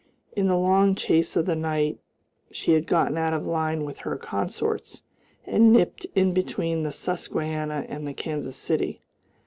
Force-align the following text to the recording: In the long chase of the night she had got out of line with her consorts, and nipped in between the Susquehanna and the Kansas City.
In 0.35 0.47
the 0.47 0.57
long 0.57 0.95
chase 0.95 1.35
of 1.35 1.45
the 1.45 1.55
night 1.55 1.99
she 2.49 2.71
had 2.71 2.87
got 2.87 3.15
out 3.15 3.35
of 3.35 3.45
line 3.45 3.83
with 3.83 3.99
her 3.99 4.17
consorts, 4.17 5.03
and 5.45 5.71
nipped 5.71 6.07
in 6.15 6.33
between 6.33 6.81
the 6.81 6.91
Susquehanna 6.91 7.85
and 7.87 8.07
the 8.07 8.13
Kansas 8.15 8.55
City. 8.55 9.03